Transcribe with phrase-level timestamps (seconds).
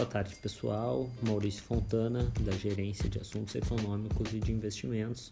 [0.00, 1.10] Boa tarde, pessoal.
[1.22, 5.30] Maurício Fontana, da Gerência de Assuntos Econômicos e de Investimentos,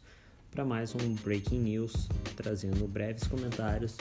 [0.50, 2.06] para mais um Breaking News,
[2.36, 3.96] trazendo breves comentários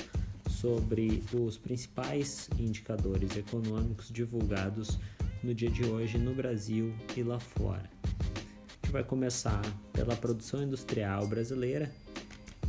[0.50, 5.00] sobre os principais indicadores econômicos divulgados
[5.41, 7.90] no dia de hoje no Brasil e lá fora.
[8.04, 9.62] A gente vai começar
[9.94, 11.90] pela produção industrial brasileira,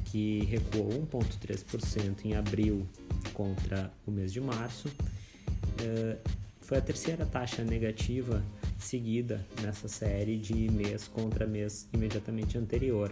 [0.04, 2.86] que recuou 1,3% em abril
[3.35, 4.89] contra o mês de março.
[5.80, 6.17] Eh,
[6.68, 8.45] foi a terceira taxa negativa
[8.79, 13.11] seguida nessa série de mês contra mês imediatamente anterior.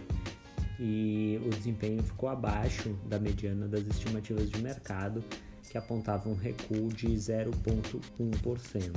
[0.79, 5.23] E o desempenho ficou abaixo da mediana das estimativas de mercado,
[5.71, 8.91] que apontavam um recuo de 0,1%.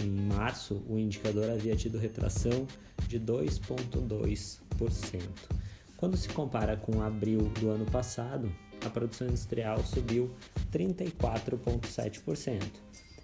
[0.00, 2.68] Em março, o indicador havia tido retração
[3.08, 5.22] de 2,2%.
[5.96, 8.48] Quando se compara com abril do ano passado,
[8.86, 10.30] a produção industrial subiu
[10.70, 12.62] 34,7%.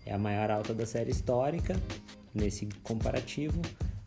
[0.07, 1.75] É a maior alta da série histórica
[2.35, 3.61] nesse comparativo,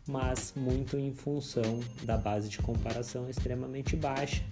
[0.06, 4.44] mas muito em função da base de comparação extremamente baixa,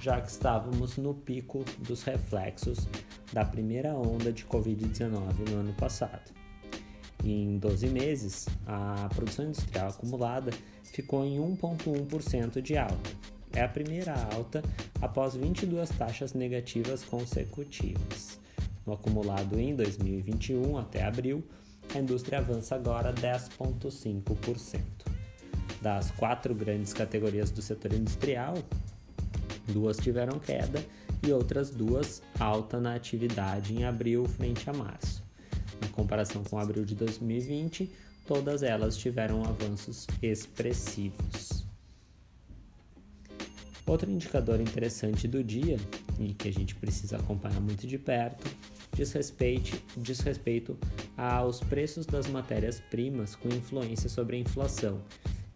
[0.00, 2.88] já que estávamos no pico dos reflexos
[3.32, 6.32] da primeira onda de Covid-19 no ano passado.
[7.24, 10.52] Em 12 meses, a produção industrial acumulada
[10.84, 13.10] ficou em 1,1% de alta,
[13.52, 14.62] é a primeira alta
[15.00, 18.38] após 22 taxas negativas consecutivas.
[18.86, 21.44] No acumulado em 2021 até abril,
[21.94, 24.80] a indústria avança agora 10,5%.
[25.82, 28.54] Das quatro grandes categorias do setor industrial,
[29.68, 30.84] duas tiveram queda
[31.26, 35.22] e outras duas alta na atividade em abril frente a março.
[35.80, 37.90] Na comparação com abril de 2020,
[38.26, 41.55] todas elas tiveram avanços expressivos.
[43.86, 45.78] Outro indicador interessante do dia
[46.18, 48.44] e que a gente precisa acompanhar muito de perto
[48.96, 50.76] diz respeito, diz respeito
[51.16, 55.00] aos preços das matérias-primas com influência sobre a inflação.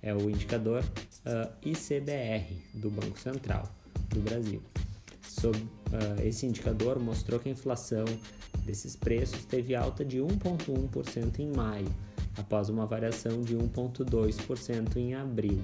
[0.03, 3.69] É o indicador uh, ICBR do Banco Central
[4.11, 4.63] do Brasil.
[5.23, 8.05] Sob, uh, esse indicador mostrou que a inflação
[8.65, 11.89] desses preços teve alta de 1,1% em maio,
[12.37, 15.63] após uma variação de 1,2% em abril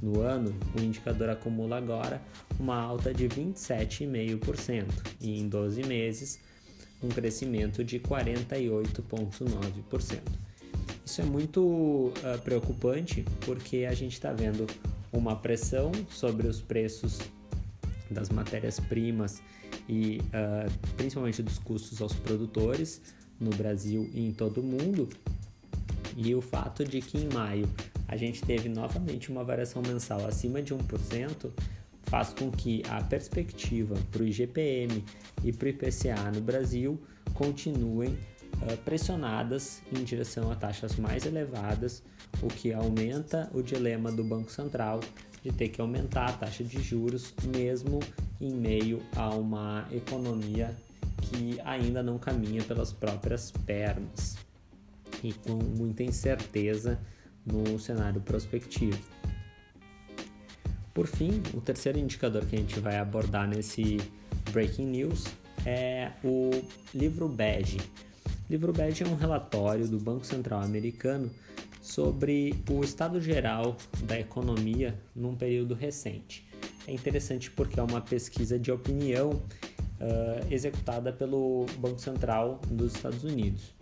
[0.00, 2.22] no ano, o indicador acumula agora
[2.58, 4.84] uma alta de 27,5%
[5.20, 6.40] e em 12 meses
[7.02, 10.20] um crescimento de 48,9%.
[11.04, 12.12] Isso é muito uh,
[12.42, 14.66] preocupante porque a gente está vendo
[15.12, 17.20] uma pressão sobre os preços
[18.10, 19.40] das matérias-primas
[19.88, 23.00] e uh, principalmente dos custos aos produtores
[23.38, 25.08] no Brasil e em todo o mundo.
[26.16, 27.68] E o fato de que em maio
[28.08, 31.50] a gente teve novamente uma variação mensal acima de 1%,
[32.04, 35.04] faz com que a perspectiva para o IGPM
[35.44, 37.00] e para o IPCA no Brasil
[37.34, 42.02] continuem uh, pressionadas em direção a taxas mais elevadas,
[42.42, 45.00] o que aumenta o dilema do Banco Central
[45.42, 48.00] de ter que aumentar a taxa de juros, mesmo
[48.40, 50.76] em meio a uma economia
[51.22, 54.36] que ainda não caminha pelas próprias pernas.
[55.22, 56.98] E com muita incerteza
[57.46, 58.98] no cenário prospectivo.
[60.92, 63.98] Por fim, o terceiro indicador que a gente vai abordar nesse
[64.50, 65.26] Breaking News
[65.64, 66.50] é o
[66.94, 67.78] livro bege.
[68.48, 71.30] Livro bege é um relatório do Banco Central americano
[71.82, 76.46] sobre o estado geral da economia num período recente.
[76.86, 83.22] É interessante porque é uma pesquisa de opinião uh, executada pelo Banco Central dos Estados
[83.24, 83.74] Unidos.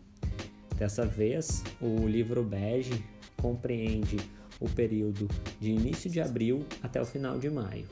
[0.76, 3.04] Dessa vez, o livro bege
[3.44, 4.16] compreende
[4.58, 5.28] o período
[5.60, 7.84] de início de abril até o final de maio.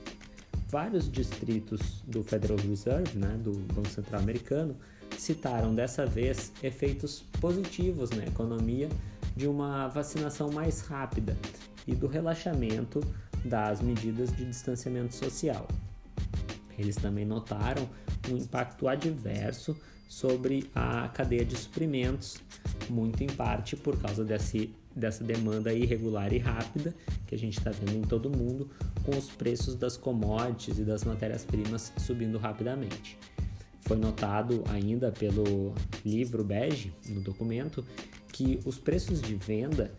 [0.66, 4.74] Vários distritos do Federal Reserve, né, do Banco Central Americano,
[5.18, 8.88] citaram dessa vez efeitos positivos na economia
[9.36, 11.36] de uma vacinação mais rápida
[11.86, 13.00] e do relaxamento
[13.44, 15.69] das medidas de distanciamento social.
[16.78, 17.87] Eles também notaram
[18.31, 19.76] um impacto adverso
[20.08, 22.38] sobre a cadeia de suprimentos,
[22.88, 26.94] muito em parte por causa desse dessa demanda irregular e rápida
[27.26, 28.70] que a gente está vendo em todo mundo,
[29.04, 33.19] com os preços das commodities e das matérias-primas subindo rapidamente.
[33.81, 35.75] Foi notado ainda pelo
[36.05, 37.84] livro bege, no documento,
[38.28, 39.93] que os preços de venda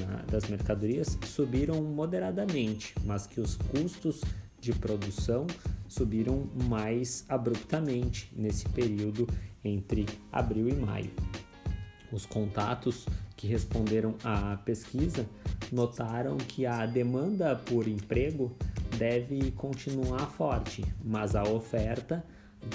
[0.00, 4.22] na, das mercadorias subiram moderadamente, mas que os custos
[4.60, 5.46] de produção
[5.88, 9.26] subiram mais abruptamente nesse período
[9.64, 11.10] entre abril e maio.
[12.12, 13.06] Os contatos
[13.36, 15.26] que responderam à pesquisa
[15.70, 18.56] notaram que a demanda por emprego
[18.96, 22.24] deve continuar forte, mas a oferta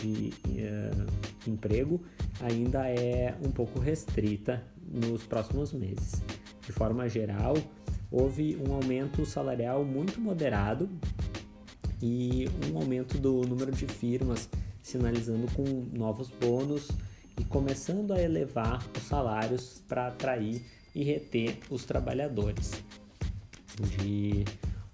[0.01, 2.01] de uh, emprego
[2.41, 6.21] ainda é um pouco restrita nos próximos meses.
[6.61, 7.55] De forma geral,
[8.11, 10.89] houve um aumento salarial muito moderado
[12.05, 14.49] e um aumento do número de firmas,
[14.81, 15.63] sinalizando com
[15.97, 16.89] novos bônus
[17.39, 20.61] e começando a elevar os salários para atrair
[20.93, 22.73] e reter os trabalhadores.
[23.97, 24.43] De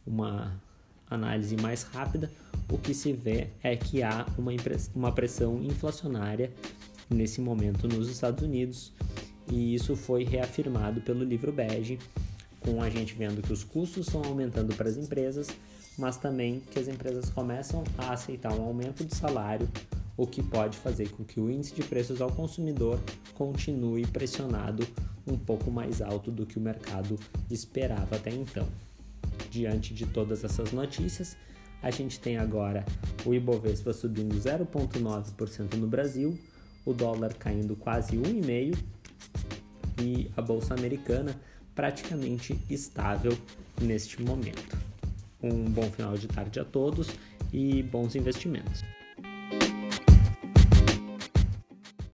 [0.06, 0.62] uma
[1.10, 2.32] análise mais rápida,
[2.72, 4.52] o que se vê é que há uma,
[4.94, 6.54] uma pressão inflacionária
[7.10, 8.94] nesse momento nos Estados Unidos
[9.52, 11.98] e isso foi reafirmado pelo livro Bege,
[12.60, 15.48] com a gente vendo que os custos estão aumentando para as empresas,
[16.00, 19.70] mas também que as empresas começam a aceitar um aumento de salário,
[20.16, 23.00] o que pode fazer com que o índice de preços ao consumidor
[23.36, 24.88] continue pressionado
[25.28, 27.20] um pouco mais alto do que o mercado
[27.50, 28.68] esperava até então.
[29.52, 31.38] Diante de todas essas notícias,
[31.82, 32.86] a gente tem agora
[33.26, 36.38] o Ibovespa subindo 0,9% no Brasil,
[36.86, 38.78] o dólar caindo quase 1,5%
[40.02, 41.36] e a bolsa americana
[41.76, 43.38] praticamente estável
[43.82, 44.78] neste momento.
[45.42, 47.10] Um bom final de tarde a todos
[47.54, 48.84] e bons investimentos.